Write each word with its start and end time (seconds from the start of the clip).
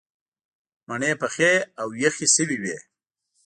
مڼې 0.87 1.11
پخې 1.21 1.51
او 1.81 1.87
یخې 2.03 2.27
شوې 2.35 2.57
وې. 2.61 2.77